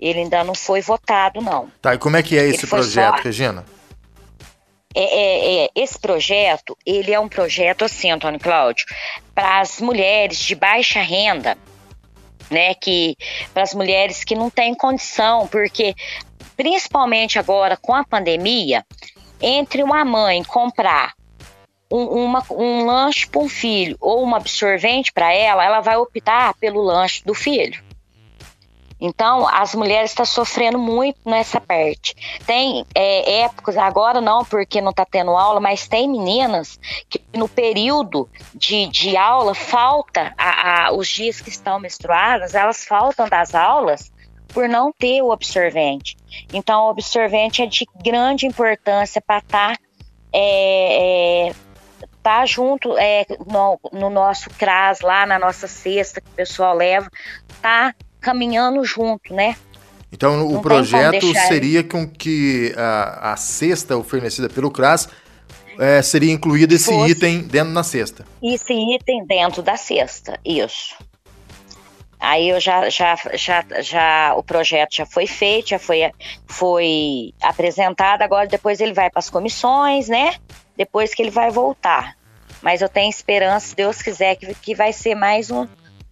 [0.00, 1.70] Ele ainda não foi votado, não.
[1.80, 3.22] Tá, e como é que é esse projeto, só...
[3.22, 3.64] Regina?
[4.96, 8.86] É, é, é, esse projeto, ele é um projeto assim, Antônio Cláudio,
[9.34, 11.58] para as mulheres de baixa renda,
[12.50, 12.74] né?
[12.74, 13.16] Que
[13.52, 15.94] para as mulheres que não têm condição, porque
[16.56, 18.84] principalmente agora com a pandemia,
[19.40, 21.14] entre uma mãe comprar
[21.90, 26.54] um, uma, um lanche para um filho ou um absorvente para ela, ela vai optar
[26.54, 27.82] pelo lanche do filho.
[29.06, 32.16] Então, as mulheres estão tá sofrendo muito nessa parte.
[32.46, 37.46] Tem é, épocas, agora não, porque não está tendo aula, mas tem meninas que no
[37.46, 43.54] período de, de aula falta, a, a, os dias que estão menstruadas, elas faltam das
[43.54, 44.10] aulas
[44.48, 46.16] por não ter o absorvente.
[46.50, 49.82] Então, o absorvente é de grande importância para estar tá,
[50.32, 51.54] é, é,
[52.22, 57.10] tá junto é, no, no, nosso CRAS, lá na nossa cesta que o pessoal leva,
[57.60, 59.54] tá caminhando junto, né?
[60.10, 65.08] Então o Não projeto seria com que a, a cesta fornecida pelo CRAS
[65.78, 68.24] é, seria incluído esse Fosse item dentro da cesta.
[68.42, 70.96] Esse item dentro da cesta, isso.
[72.18, 76.10] Aí eu já, já, já, já o projeto já foi feito, já foi,
[76.46, 80.36] foi apresentado, agora depois ele vai para as comissões, né?
[80.74, 82.16] Depois que ele vai voltar.
[82.62, 85.66] Mas eu tenho esperança, se Deus quiser, que, que vai ser mais um,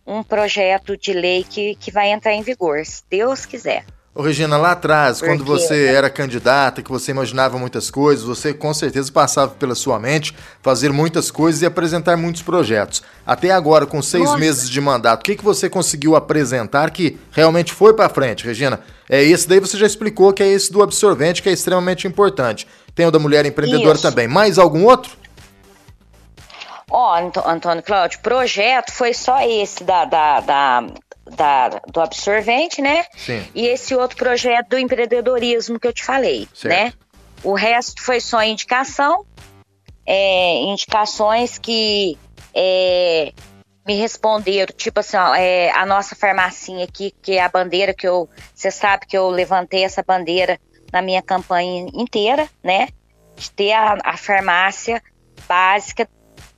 [0.07, 3.85] um projeto de lei que, que vai entrar em vigor, se Deus quiser.
[4.15, 5.35] Ô Regina, lá atrás, Porque...
[5.35, 9.99] quando você era candidata, que você imaginava muitas coisas, você com certeza passava pela sua
[9.99, 13.03] mente fazer muitas coisas e apresentar muitos projetos.
[13.27, 14.37] Até agora, com seis Nossa.
[14.37, 18.81] meses de mandato, o que, que você conseguiu apresentar que realmente foi para frente, Regina?
[19.09, 22.67] É esse daí você já explicou que é esse do absorvente, que é extremamente importante.
[22.95, 24.03] Tem o da mulher empreendedora Isso.
[24.03, 24.29] também.
[24.29, 25.13] Mais algum outro?
[26.93, 30.81] Ó, oh, Antônio Cláudio, projeto foi só esse da, da, da,
[31.35, 33.07] da, do absorvente, né?
[33.17, 33.43] Sim.
[33.55, 36.69] E esse outro projeto do empreendedorismo que eu te falei, certo.
[36.69, 36.93] né?
[37.43, 39.25] O resto foi só indicação,
[40.05, 42.19] é, indicações que
[42.55, 43.33] é,
[43.87, 48.07] me responderam, tipo assim, ó, é, a nossa farmacinha aqui, que é a bandeira que
[48.07, 50.61] eu, você sabe que eu levantei essa bandeira
[50.93, 52.89] na minha campanha inteira, né?
[53.35, 55.03] De ter a, a farmácia
[55.49, 56.07] básica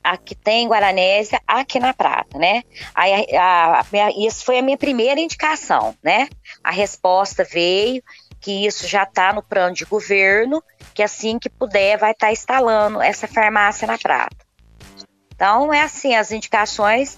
[0.05, 2.61] aqui tem Guaranésia, aqui na Prata, né?
[2.93, 6.29] Aí, a, a, a, isso foi a minha primeira indicação, né?
[6.63, 8.03] A resposta veio
[8.39, 10.63] que isso já está no plano de governo,
[10.93, 14.45] que assim que puder vai estar tá instalando essa farmácia na Prata.
[15.33, 17.17] Então, é assim, as indicações,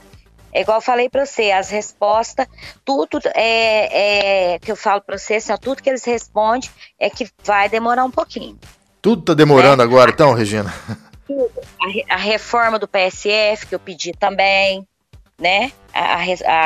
[0.53, 2.47] é igual eu falei para você, as respostas,
[2.85, 7.29] tudo é, é que eu falo para você, assim, tudo que eles respondem é que
[7.43, 8.57] vai demorar um pouquinho.
[9.01, 9.83] Tudo tá demorando né?
[9.83, 10.73] agora, então, Regina?
[12.09, 14.87] A, a reforma do PSF, que eu pedi também,
[15.39, 15.71] né?
[15.93, 16.23] A,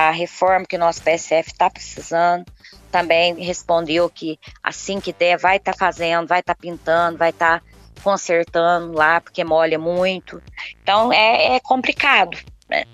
[0.07, 2.45] a reforma que o nosso PSF está precisando.
[2.91, 7.29] Também respondeu que assim que der, vai estar tá fazendo, vai estar tá pintando, vai
[7.29, 7.65] estar tá
[8.03, 10.41] consertando lá, porque molha muito.
[10.81, 12.37] Então é, é complicado.
[12.69, 12.85] Né?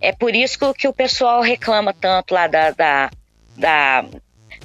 [0.00, 3.10] É por isso que, que, o pessoal reclama tanto lá da, da,
[3.56, 4.04] da,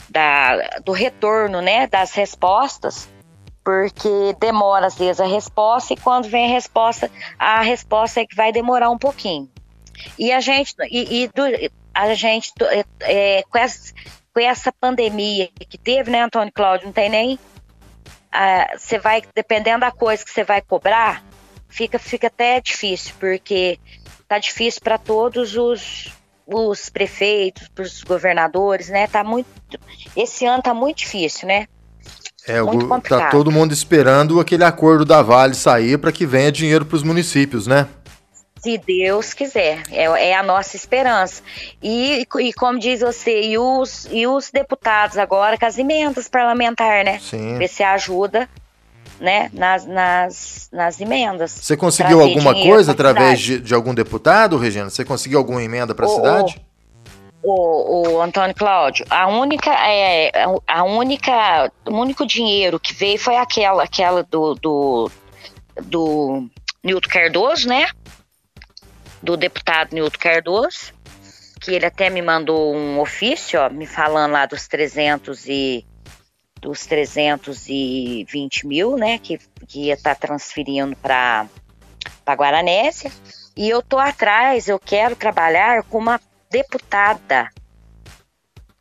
[0.10, 3.08] da, do retorno né, das respostas,
[3.63, 8.36] porque demora às vezes a resposta e quando vem a resposta, a resposta é que
[8.36, 9.50] vai demorar um pouquinho.
[10.17, 12.52] E a gente, e, e a gente
[13.02, 13.93] é, com, essa,
[14.34, 17.39] com essa pandemia que teve, né, Antônio Cláudio, não tem nem
[18.78, 21.24] você vai, dependendo da coisa que você vai cobrar,
[21.67, 23.78] fica, fica até difícil, porque
[24.28, 26.10] tá difícil para todos os,
[26.45, 29.08] os prefeitos, para os governadores, né?
[29.08, 29.47] Tá muito,
[30.15, 31.67] esse ano tá muito difícil, né?
[32.47, 36.51] É, muito o, tá todo mundo esperando aquele acordo da Vale sair para que venha
[36.51, 37.88] dinheiro para os municípios, né?
[38.63, 41.41] Se Deus quiser, é, é a nossa esperança.
[41.82, 47.06] E, e, como diz você, e os, e os deputados agora com as emendas parlamentares,
[47.06, 47.19] né?
[47.19, 47.58] Sim.
[47.58, 48.47] Ver se ajuda
[49.19, 51.51] né, nas, nas, nas emendas.
[51.51, 54.89] Você conseguiu alguma coisa através de, de, algum deputado, Regina?
[54.89, 56.62] Você conseguiu alguma emenda para a cidade?
[57.43, 60.32] O, o, Antônio Cláudio, a única, é,
[60.67, 65.12] a única, o único dinheiro que veio foi aquela, aquela do, do,
[65.82, 66.47] do
[66.84, 67.88] Nilton Cardoso, né?
[69.21, 70.93] do deputado Nilton Cardoso,
[71.60, 75.86] que ele até me mandou um ofício, ó, me falando lá dos 300 e
[76.60, 81.47] dos 320 mil, né, que, que ia estar tá transferindo para
[82.25, 83.12] para Guaranésia.
[83.56, 86.19] E eu tô atrás, eu quero trabalhar com uma
[86.51, 87.49] deputada.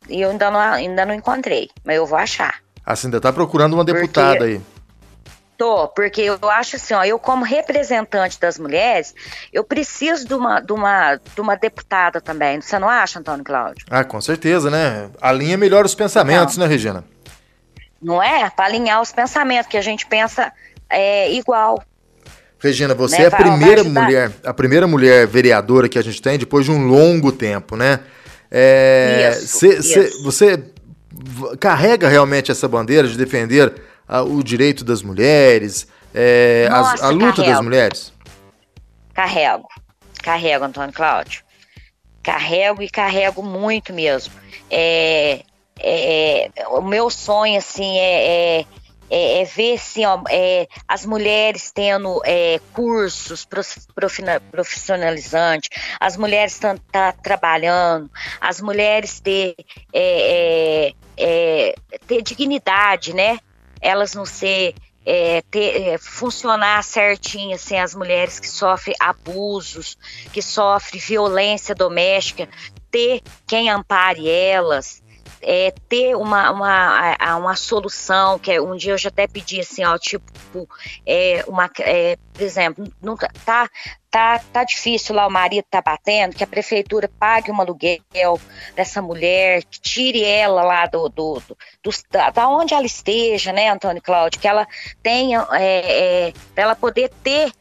[0.09, 2.55] E eu ainda não, ainda não encontrei, mas eu vou achar.
[2.85, 4.43] Ah, você ainda tá procurando uma deputada Porque...
[4.43, 4.61] aí.
[5.57, 9.13] Tô, porque eu acho assim, ó, eu como representante das mulheres,
[9.53, 12.59] eu preciso de uma, de uma, de uma deputada também.
[12.59, 13.85] Você não acha, Antônio Cláudio?
[13.87, 15.11] Ah, com certeza, né?
[15.21, 16.65] Alinha melhor os pensamentos, não.
[16.65, 17.05] né, Regina?
[18.01, 18.49] Não é?
[18.49, 20.51] Para alinhar os pensamentos, que a gente pensa
[20.89, 21.83] é, igual.
[22.61, 23.23] Regina, você né?
[23.23, 26.85] é a primeira mulher, a primeira mulher vereadora que a gente tem depois de um
[26.85, 28.01] longo tempo, né?
[28.51, 30.23] É, isso, cê, cê, isso.
[30.23, 30.63] Você
[31.59, 33.73] carrega realmente essa bandeira de defender
[34.07, 37.51] a, o direito das mulheres, é, Nossa, a, a luta carrego.
[37.51, 38.13] das mulheres?
[39.13, 39.67] Carrego,
[40.21, 41.41] carrego, Antônio Cláudio.
[42.21, 44.33] Carrego e carrego muito mesmo.
[44.69, 45.41] É,
[45.79, 48.65] é, é o meu sonho, assim, é,
[49.11, 53.45] é, é, ver assim, ó, é, as mulheres tendo é, cursos
[54.51, 55.69] profissionalizantes,
[55.99, 59.55] as mulheres estão tá trabalhando, as mulheres ter,
[59.93, 61.75] é, é,
[62.07, 63.37] ter dignidade, né?
[63.81, 69.97] elas não ser é, ter, é, funcionar certinho assim, as mulheres que sofrem abusos,
[70.31, 72.47] que sofrem violência doméstica,
[72.91, 75.01] ter quem ampare elas,
[75.41, 79.83] é, ter uma, uma, uma solução, que é, um dia eu já até pedi assim,
[79.83, 80.21] ó, tipo,
[81.05, 83.69] é, uma, é, por exemplo, nunca, tá,
[84.09, 88.39] tá, tá difícil lá, o marido tá batendo, que a prefeitura pague um aluguel
[88.75, 93.51] dessa mulher, que tire ela lá do, do, do, do da, da, onde ela esteja,
[93.51, 94.67] né, Antônio Cláudio, que ela
[95.01, 97.51] tenha, é, é, ela poder ter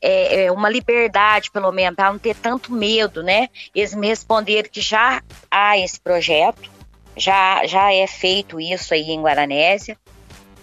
[0.00, 3.48] é, é, uma liberdade, pelo menos, para não ter tanto medo, né?
[3.74, 6.75] Eles me responderam que já há esse projeto,
[7.16, 9.96] já, já é feito isso aí em Guaranésia.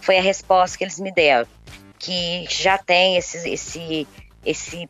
[0.01, 1.47] Foi a resposta que eles me deram,
[1.97, 4.07] que já tem esse, esse,
[4.45, 4.89] esse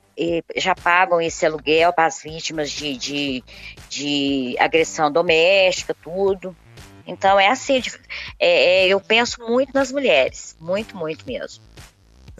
[0.56, 3.44] já pagam esse aluguel para as vítimas de, de,
[3.90, 6.56] de, agressão doméstica, tudo.
[7.06, 7.82] Então é assim,
[8.40, 11.64] é, é, eu penso muito nas mulheres, muito, muito mesmo.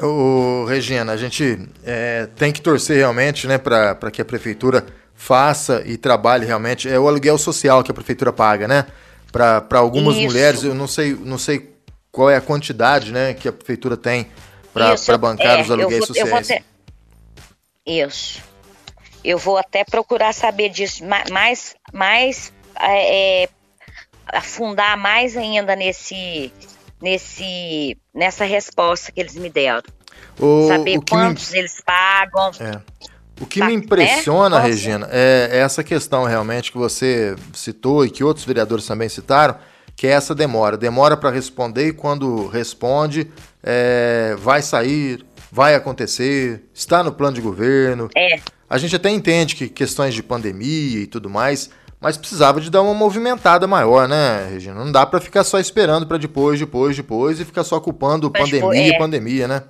[0.02, 4.84] Ô, Regina, a gente é, tem que torcer realmente né, para que a prefeitura
[5.14, 6.90] faça e trabalhe realmente.
[6.90, 8.88] É o aluguel social que a prefeitura paga, né?
[9.34, 10.26] Para algumas Isso.
[10.26, 11.76] mulheres, eu não sei, não sei
[12.12, 14.28] qual é a quantidade né, que a prefeitura tem
[14.72, 16.48] para bancar é, os aluguéis vou, sociais.
[16.48, 16.64] Ter...
[17.84, 18.44] Isso.
[19.24, 23.50] Eu vou até procurar saber disso mais, mais é, é,
[24.28, 26.54] afundar mais ainda nesse,
[27.02, 29.82] nesse, nessa resposta que eles me deram.
[30.40, 31.58] O, saber o quantos me...
[31.58, 32.52] eles pagam.
[32.60, 32.82] É.
[33.42, 34.68] O que me impressiona, né?
[34.68, 39.56] Regina, é, é essa questão realmente que você citou e que outros vereadores também citaram,
[39.96, 40.78] que é essa demora.
[40.78, 43.28] Demora para responder e quando responde,
[43.64, 48.10] é, vai sair, vai acontecer, está no plano de governo.
[48.16, 48.40] É.
[48.70, 51.70] A gente até entende que questões de pandemia e tudo mais,
[52.00, 54.84] mas precisava de dar uma movimentada maior, né, Regina?
[54.84, 58.44] Não dá para ficar só esperando para depois, depois, depois e ficar só culpando mas,
[58.44, 58.98] pandemia é.
[58.98, 59.64] pandemia, né?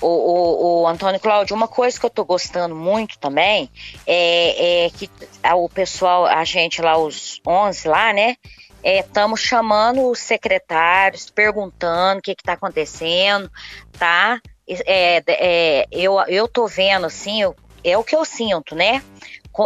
[0.00, 3.70] O, o, o Antônio Cláudio, uma coisa que eu tô gostando muito também
[4.06, 5.10] é, é que
[5.54, 8.36] o pessoal, a gente lá, os 11 lá, né?
[8.82, 13.50] Estamos é, chamando os secretários, perguntando o que está acontecendo,
[13.98, 14.40] tá?
[14.86, 19.02] É, é, eu, eu tô vendo, assim, eu, é o que eu sinto, né?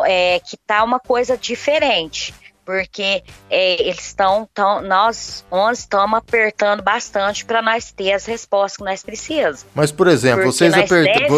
[0.07, 4.49] É, que tá uma coisa diferente porque é, eles estão,
[4.85, 9.67] nós 11 estamos apertando bastante para nós ter as respostas que nós precisamos.
[9.75, 11.29] Mas, por exemplo, porque vocês apertaram.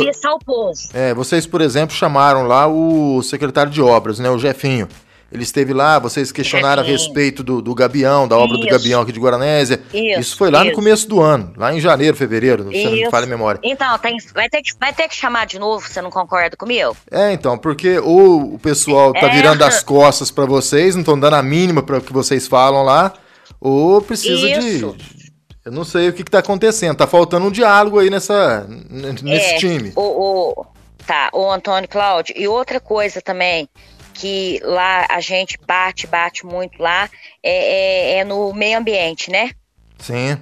[0.94, 4.88] É, vocês, por exemplo, chamaram lá o secretário de obras, né, o Jefinho.
[5.30, 8.66] Ele esteve lá, vocês questionaram a respeito do, do Gabião, da obra isso.
[8.66, 9.82] do Gabião aqui de Guaranésia.
[9.92, 10.70] Isso, isso foi lá isso.
[10.70, 13.60] no começo do ano, lá em janeiro, fevereiro, se não me falha a memória.
[13.64, 16.96] Então, tem, vai, ter que, vai ter que chamar de novo, você não concorda comigo?
[17.10, 19.34] É, então, porque ou o pessoal tá é.
[19.34, 22.84] virando as costas para vocês, não estão dando a mínima para o que vocês falam
[22.84, 23.12] lá,
[23.60, 24.80] ou precisa de,
[25.64, 29.54] Eu não sei o que, que tá acontecendo, tá faltando um diálogo aí nessa, nesse
[29.54, 29.92] é, time.
[29.96, 30.66] O, o,
[31.04, 33.68] tá, o Antônio Cláudio, e outra coisa também
[34.16, 37.08] que lá a gente bate, bate muito lá,
[37.42, 39.50] é, é, é no meio ambiente, né?
[39.98, 40.38] Sim.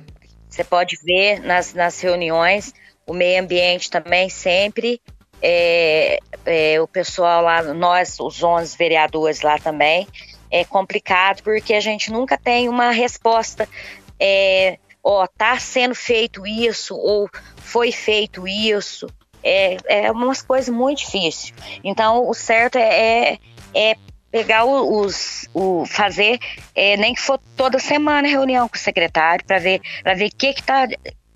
[0.48, 2.72] Você pode ver nas, nas reuniões,
[3.04, 5.00] o meio ambiente também sempre,
[5.42, 10.06] é, é, o pessoal lá, nós, os 11 vereadores lá também,
[10.50, 13.68] é complicado porque a gente nunca tem uma resposta,
[14.20, 19.08] é, ó, tá sendo feito isso, ou foi feito isso,
[19.42, 21.52] é, é umas coisas muito difíceis.
[21.82, 23.38] Então, o certo é, é
[23.74, 23.96] é
[24.30, 26.38] pegar os, o fazer
[26.74, 30.36] é, nem que for toda semana reunião com o secretário para ver para ver o
[30.36, 30.88] que que tá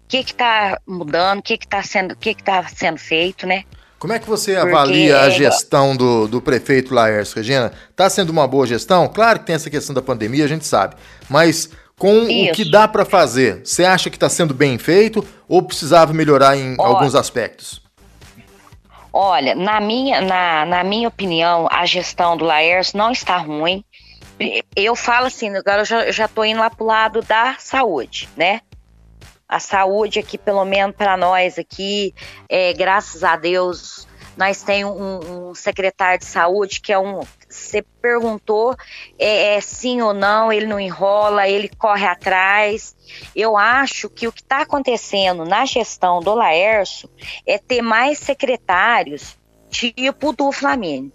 [0.09, 3.65] que que tá mudando, o que que tá sendo, que que tá sendo feito, né?
[3.99, 7.73] Como é que você Porque avalia a é gestão do, do prefeito Laércio, Regina?
[7.97, 9.09] Tá sendo uma boa gestão?
[9.09, 10.95] Claro que tem essa questão da pandemia, a gente sabe.
[11.29, 12.53] Mas com Isso.
[12.53, 16.57] o que dá para fazer, você acha que está sendo bem feito ou precisava melhorar
[16.57, 17.83] em alguns aspectos?
[19.13, 23.85] Olha, na minha, na, na minha opinião, a gestão do Laércio não está ruim.
[24.77, 28.61] Eu falo assim, agora eu já, tô indo lá pro lado da saúde, né?
[29.49, 32.15] A saúde aqui, pelo menos para nós aqui,
[32.49, 37.21] é, graças a Deus, nós temos um, um, secretário de saúde que é um.
[37.49, 38.77] Você perguntou
[39.19, 42.95] é, é, sim ou não, ele não enrola, ele corre atrás.
[43.35, 47.09] Eu acho que o que está acontecendo na gestão do Laércio
[47.47, 49.37] é ter mais secretários,
[49.71, 51.13] tipo do Flamengo.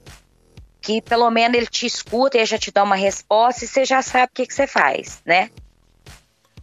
[0.81, 4.01] Que pelo menos ele te escuta, ele já te dá uma resposta e você já
[4.01, 5.49] sabe o que, que você faz, né?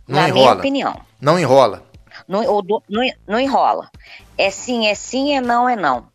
[0.06, 0.44] Não na enrola.
[0.44, 1.00] minha opinião.
[1.20, 1.86] Não enrola.
[2.26, 3.90] Não, não, não enrola.
[4.36, 6.09] É sim, é sim, é não, é não.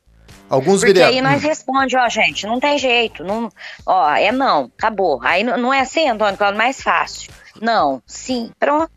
[0.49, 3.49] Alguns Porque aí nós responde, ó, gente, não tem jeito, não,
[3.85, 5.19] ó, é não, acabou.
[5.23, 7.31] Aí não, é assim, Antônio Cláudio, mais fácil.
[7.59, 8.91] Não, sim, pronto.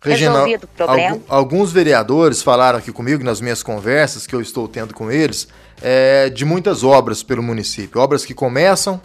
[0.00, 1.18] Regina, resolvido o problema.
[1.28, 5.48] alguns vereadores falaram aqui comigo nas minhas conversas que eu estou tendo com eles
[5.82, 8.00] é, de muitas obras pelo município.
[8.00, 9.00] Obras que começam,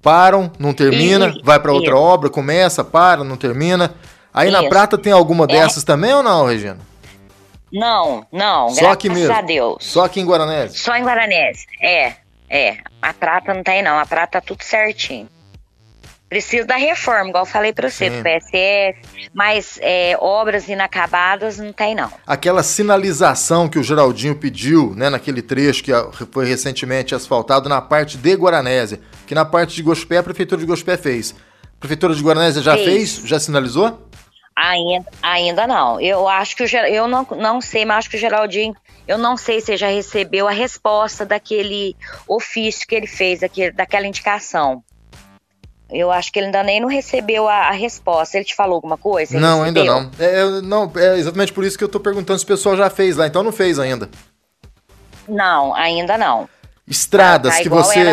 [0.00, 3.94] param, não termina, isso, vai para outra obra, começa, para, não termina.
[4.32, 4.62] Aí isso.
[4.62, 5.48] na Prata tem alguma é.
[5.48, 5.86] dessas é.
[5.86, 6.78] também ou não, Regina?
[7.72, 9.32] Não, não, Só aqui mesmo.
[9.32, 9.84] a Deus.
[9.84, 10.78] Só aqui em Guaranese?
[10.78, 12.14] Só em Guaranese, é,
[12.48, 12.78] é.
[13.00, 15.28] A prata não tem não, a prata tá tudo certinho.
[16.30, 19.00] Precisa da reforma, igual eu falei para você, do PSF,
[19.34, 22.08] mas é, obras inacabadas não tem não.
[22.24, 25.90] Aquela sinalização que o Geraldinho pediu, né, naquele trecho que
[26.30, 30.68] foi recentemente asfaltado na parte de Guaranésia, que na parte de Gospé a Prefeitura de
[30.68, 31.34] Gospé fez.
[31.64, 33.16] A Prefeitura de Guaranésia já fez?
[33.16, 33.28] fez?
[33.28, 34.08] Já sinalizou?
[34.62, 35.98] Ainda, ainda não.
[35.98, 38.76] Eu acho que o eu não, não sei, mas acho que o Geraldinho,
[39.08, 41.96] eu não sei se já recebeu a resposta daquele
[42.28, 44.84] ofício que ele fez, daquele, daquela indicação.
[45.90, 48.36] Eu acho que ele ainda nem não recebeu a, a resposta.
[48.36, 49.40] Ele te falou alguma coisa?
[49.40, 49.94] Não, recebeu?
[49.94, 50.10] ainda não.
[50.18, 50.92] É, não.
[50.94, 53.26] É exatamente por isso que eu tô perguntando se o pessoal já fez lá.
[53.26, 54.10] Então não fez ainda.
[55.26, 56.48] Não, ainda não.
[56.90, 58.04] Estradas tá que você,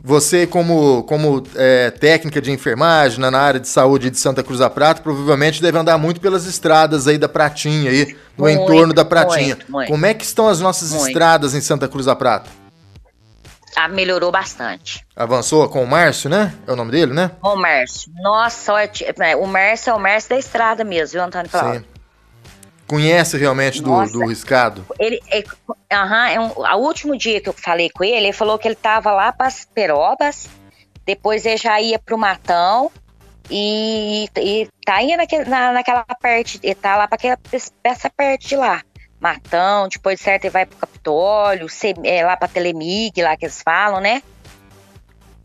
[0.00, 4.70] você como, como é, técnica de enfermagem na área de saúde de Santa Cruz da
[4.70, 9.04] Prata, provavelmente deve andar muito pelas estradas aí da Pratinha, aí, no muito, entorno da
[9.04, 9.56] Pratinha.
[9.56, 12.48] Muito, muito, Como é que estão as nossas estradas em Santa Cruz da Prata?
[13.74, 15.04] Ah, melhorou bastante.
[15.16, 16.54] Avançou com o Márcio, né?
[16.64, 17.32] É o nome dele, né?
[17.40, 18.12] Com o Márcio.
[18.22, 21.80] Nossa, é, o Márcio é o Márcio da estrada mesmo, viu, Antônio Cláudio?
[21.80, 21.91] Sim
[22.92, 24.84] conhece realmente do, do riscado?
[24.98, 25.42] Ele, é,
[25.90, 28.74] aham, é um, o último dia que eu falei com ele, ele falou que ele
[28.74, 30.46] tava lá para as Perobas,
[31.06, 32.92] depois ele já ia pro Matão
[33.50, 37.18] e, e tá indo naquele, na, naquela parte, ele tá lá para
[37.82, 38.82] essa parte de lá.
[39.18, 41.68] Matão, depois certo ele vai pro Capitólio,
[42.04, 44.22] é, lá pra Telemig, lá que eles falam, né?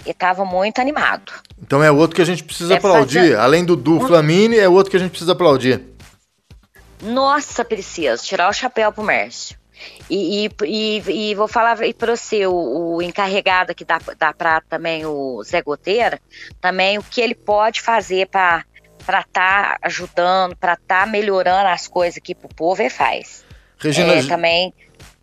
[0.04, 1.32] Ele tava muito animado.
[1.62, 3.20] Então é outro que a gente precisa Deve aplaudir.
[3.20, 3.38] Fazer...
[3.38, 5.97] Além do do Flamini, é outro que a gente precisa aplaudir.
[7.02, 9.58] Nossa, preciso tirar o chapéu pro Mércio.
[10.10, 14.66] E, e, e, e vou falar para você, o, o, encarregado aqui da, da Prata
[14.70, 16.20] também, o Zé Goteira,
[16.60, 18.66] também o que ele pode fazer para
[19.00, 23.45] estar tá ajudando, para estar tá melhorando as coisas aqui pro povo, ele faz.
[23.78, 24.74] Regina, é, também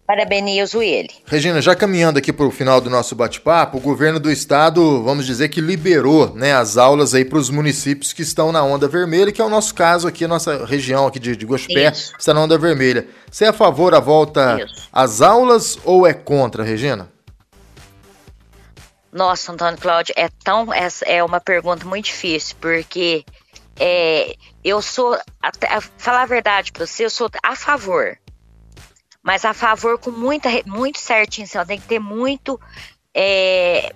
[0.06, 1.08] Parabenizo ele.
[1.24, 5.24] Regina, já caminhando aqui para o final do nosso bate-papo, o governo do estado, vamos
[5.24, 9.32] dizer que liberou né, as aulas aí para os municípios que estão na onda vermelha,
[9.32, 12.40] que é o nosso caso aqui, a nossa região aqui de, de Gospé, está na
[12.42, 13.08] onda vermelha.
[13.30, 14.88] Você é a favor da volta Isso.
[14.92, 17.08] às aulas ou é contra, Regina?
[19.10, 20.68] Nossa, Antônio Cláudio, é tão
[21.06, 23.24] é uma pergunta muito difícil, porque
[23.80, 28.18] é, eu sou, até, falar a verdade para você, eu sou a favor
[29.24, 32.60] mas a favor com muita, muito certinho, assim, tem que ter muito,
[33.14, 33.90] é,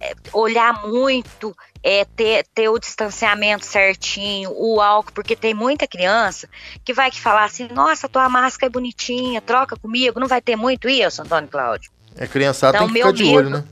[0.00, 6.48] é, olhar muito, é, ter, ter o distanciamento certinho, o álcool, porque tem muita criança
[6.82, 10.56] que vai que falar assim, nossa, tua máscara é bonitinha, troca comigo, não vai ter
[10.56, 11.92] muito isso, Antônio Cláudio?
[12.16, 13.64] É, criançada então, tem que ficar de olho, né?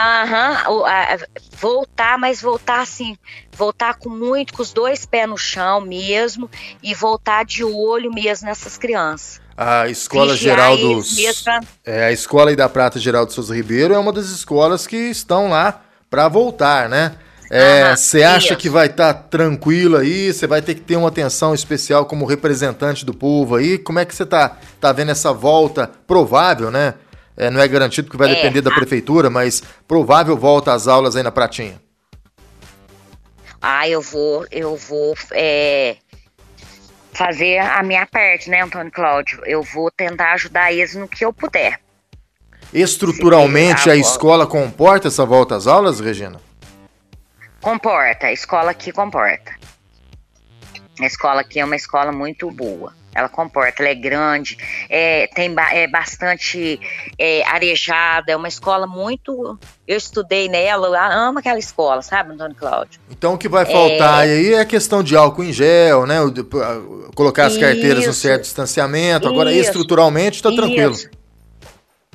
[0.00, 1.18] Aham,
[1.58, 3.18] voltar, mas voltar assim,
[3.52, 6.50] voltar com muito, com os dois pés no chão mesmo,
[6.82, 11.14] e voltar de olho mesmo nessas crianças a escola geral dos
[11.84, 15.82] é, a escola da Prata Geraldo Souza Ribeiro é uma das escolas que estão lá
[16.08, 17.12] para voltar, né?
[17.94, 20.32] Você é, acha que vai estar tá tranquilo aí?
[20.32, 23.76] Você vai ter que ter uma atenção especial como representante do povo aí?
[23.76, 26.94] Como é que você tá, tá vendo essa volta provável, né?
[27.36, 31.16] É, não é garantido que vai é, depender da prefeitura, mas provável volta às aulas
[31.16, 31.80] aí na Pratinha.
[33.60, 35.96] Ah, eu vou, eu vou é,
[37.12, 39.40] fazer a minha parte, né, Antônio Cláudio?
[39.44, 41.78] Eu vou tentar ajudar eles no que eu puder.
[42.72, 46.40] Estruturalmente, a escola comporta essa volta às aulas, Regina?
[47.60, 49.52] Comporta, a escola aqui comporta.
[51.00, 52.94] A escola aqui é uma escola muito boa.
[53.14, 54.56] Ela comporta, ela é grande,
[54.88, 56.78] é, tem é bastante
[57.18, 59.58] é, arejada, é uma escola muito.
[59.86, 63.00] Eu estudei nela, eu amo aquela escola, sabe, Antônio Cláudio?
[63.10, 64.32] Então o que vai faltar é...
[64.32, 66.18] aí é a questão de álcool em gel, né?
[67.14, 69.26] Colocar as carteiras no certo distanciamento.
[69.26, 69.70] Agora, Isso.
[69.70, 70.96] estruturalmente, está tranquilo.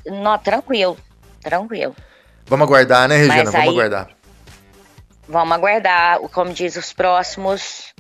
[0.06, 0.98] Não, tranquilo,
[1.42, 1.96] tranquilo.
[2.46, 3.44] Vamos aguardar, né, Regina?
[3.44, 4.10] Mas vamos aí, aguardar.
[5.28, 7.95] Vamos aguardar, como diz, os próximos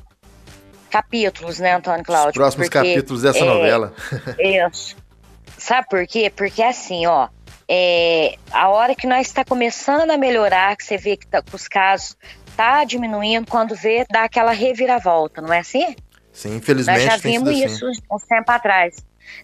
[0.89, 2.29] capítulos, né, Antônio Cláudio?
[2.29, 3.93] Os próximos porque, capítulos dessa é, novela.
[4.39, 4.95] Isso.
[5.57, 6.31] Sabe por quê?
[6.35, 7.27] Porque assim, ó,
[7.67, 11.55] é, a hora que nós está começando a melhorar, que você vê que, tá, que
[11.55, 12.15] os casos
[12.55, 15.95] tá diminuindo, quando vê, dá aquela reviravolta, não é assim?
[16.31, 17.05] Sim, infelizmente.
[17.05, 17.65] Nós já vimos assim.
[17.65, 18.01] isso assim.
[18.11, 18.97] um tempo atrás.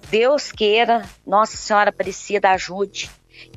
[0.09, 3.09] Deus queira, Nossa Senhora Aparecida ajude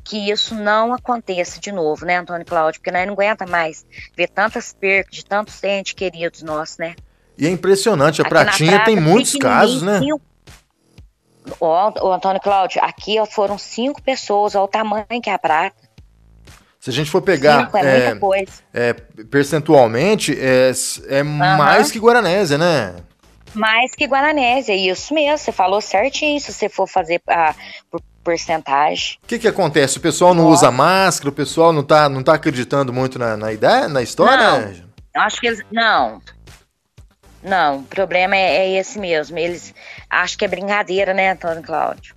[0.03, 2.79] que isso não aconteça de novo, né, Antônio Cláudio?
[2.79, 6.95] Porque nós não aguenta mais ver tantas percas de tantos entes queridos nossos, né?
[7.37, 9.99] E é impressionante, a aqui Pratinha tem muitos casos, né?
[11.59, 15.75] O Antônio Cláudio, aqui foram cinco pessoas, olha o tamanho que é a prata.
[16.79, 17.77] Se a gente for pegar cinco,
[18.33, 20.71] é, é, é, percentualmente, é,
[21.07, 21.33] é uhum.
[21.33, 22.95] mais que Guaranésia, né?
[23.53, 27.55] Mais que Guaranésia, isso mesmo, você falou certinho, se você for fazer a,
[27.89, 29.17] por porcentagem.
[29.23, 29.97] O que que acontece?
[29.97, 33.53] O pessoal não usa máscara, o pessoal não tá, não tá acreditando muito na, na
[33.53, 34.75] ideia, na história?
[35.15, 36.19] Não, acho que eles, não,
[37.45, 39.37] não, o problema é, é esse mesmo.
[39.37, 39.73] Eles
[40.09, 42.15] acham que é brincadeira, né, Antônio Cláudio?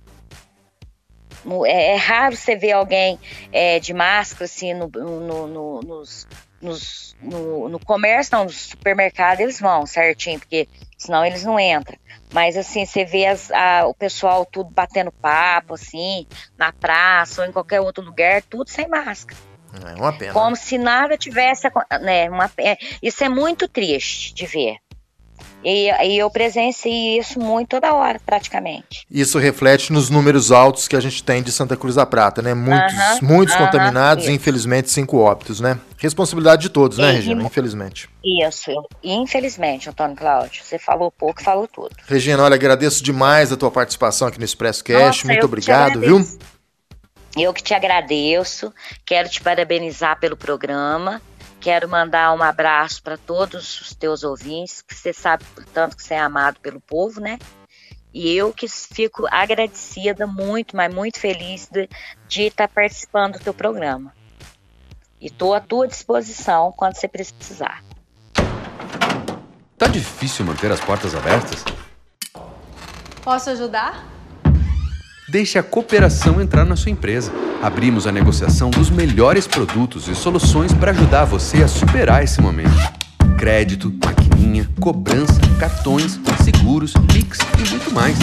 [1.65, 3.17] É, é raro você ver alguém
[3.51, 6.27] é, de máscara assim no, no, no, nos,
[6.61, 10.67] nos, no, no comércio, não, no supermercado eles vão certinho, porque
[10.97, 11.97] senão eles não entram.
[12.33, 16.27] Mas assim, você vê as, a, o pessoal tudo batendo papo, assim,
[16.57, 19.39] na praça ou em qualquer outro lugar, tudo sem máscara.
[19.87, 20.33] É uma pena.
[20.33, 21.67] Como se nada tivesse.
[22.01, 24.77] Né, uma, é, isso é muito triste de ver.
[25.63, 29.05] E, e, eu presenciei isso muito toda hora, praticamente.
[29.11, 32.53] Isso reflete nos números altos que a gente tem de Santa Cruz da Prata, né?
[32.53, 34.31] Muitos, muitos contaminados isso.
[34.31, 35.77] e infelizmente cinco óbitos, né?
[35.97, 37.43] Responsabilidade de todos, né, e, Regina?
[37.43, 38.09] Infelizmente.
[38.23, 38.71] Isso,
[39.03, 40.63] infelizmente, Antônio Cláudio.
[40.63, 41.93] Você falou pouco, falou tudo.
[42.07, 45.27] Regina, olha, agradeço demais a tua participação aqui no Expresso Cast.
[45.27, 46.25] Muito obrigado, viu?
[47.37, 48.73] Eu que te agradeço,
[49.05, 51.21] quero te parabenizar pelo programa
[51.59, 55.43] Quero mandar um abraço para todos os teus ouvintes, que você sabe
[55.73, 57.37] tanto que você é amado pelo povo, né?
[58.13, 61.87] E eu que fico agradecida muito, mas muito feliz de,
[62.27, 64.13] de estar participando do teu programa.
[65.21, 67.83] E estou à tua disposição quando você precisar.
[69.77, 71.63] Tá difícil manter as portas abertas?
[73.21, 74.18] Posso ajudar?
[75.29, 77.31] Deixe a cooperação entrar na sua empresa.
[77.61, 82.71] Abrimos a negociação dos melhores produtos e soluções para ajudar você a superar esse momento.
[83.37, 88.17] Crédito, maquininha cobrança, cartões, seguros, Pix e muito mais.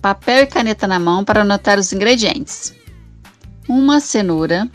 [0.00, 2.72] Papel e caneta na mão para anotar os ingredientes:
[3.68, 4.70] uma cenoura,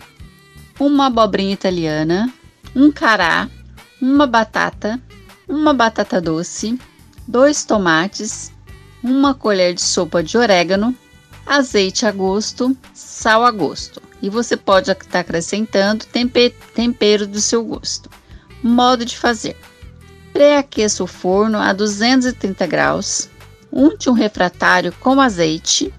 [0.78, 2.30] uma abobrinha italiana,
[2.76, 3.48] um cará,
[4.02, 5.02] uma batata,
[5.48, 6.78] uma batata doce,
[7.28, 8.52] dois tomates,
[9.04, 10.96] uma colher de sopa de orégano,
[11.46, 14.02] azeite a gosto, sal a gosto.
[14.22, 18.10] E você pode estar acrescentando tempe- tempero do seu gosto.
[18.64, 19.56] Modo de fazer:
[20.34, 23.30] pré-aqueça o forno a 230 graus,
[23.72, 25.94] unte um refratário com azeite,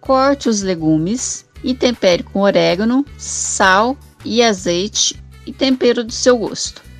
[0.00, 6.91] corte os legumes e tempere com orégano, sal e azeite e tempero do seu gosto.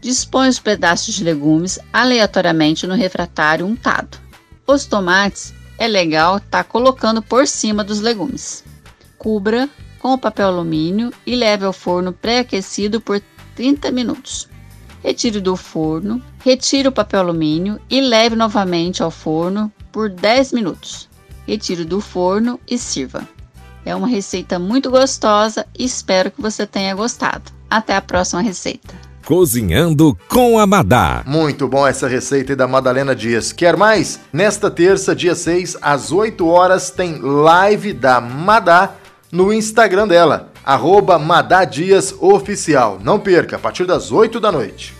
[0.00, 4.18] Dispõe os pedaços de legumes aleatoriamente no refratário untado.
[4.66, 8.64] Os tomates é legal estar colocando por cima dos legumes.
[9.18, 13.20] Cubra com papel alumínio e leve ao forno pré-aquecido por
[13.54, 14.48] 30 minutos.
[15.02, 21.08] Retire do forno, retire o papel alumínio e leve novamente ao forno por 10 minutos.
[21.46, 23.26] Retire do forno e sirva.
[23.84, 27.50] É uma receita muito gostosa e espero que você tenha gostado.
[27.68, 28.94] Até a próxima receita.
[29.30, 31.22] Cozinhando com a Madá.
[31.24, 33.52] Muito bom essa receita aí da Madalena Dias.
[33.52, 34.18] Quer mais?
[34.32, 38.96] Nesta terça, dia 6, às 8 horas, tem live da Madá
[39.30, 42.98] no Instagram dela, arroba Madá Dias Oficial.
[43.04, 44.99] Não perca, a partir das 8 da noite.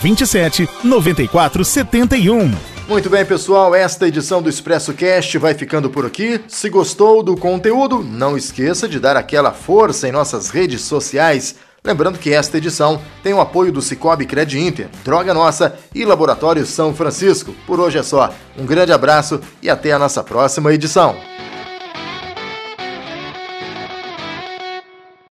[0.00, 2.50] 27 94 71.
[2.88, 6.40] Muito bem, pessoal, esta edição do Expresso Cast vai ficando por aqui.
[6.48, 11.56] Se gostou do conteúdo, não esqueça de dar aquela força em nossas redes sociais.
[11.84, 16.64] Lembrando que esta edição tem o apoio do Cicobi Cred Inter, Droga Nossa e Laboratório
[16.64, 17.54] São Francisco.
[17.66, 18.32] Por hoje é só.
[18.56, 21.14] Um grande abraço e até a nossa próxima edição.